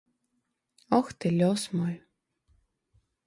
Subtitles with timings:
[0.97, 1.95] Ох, ты лёс мой!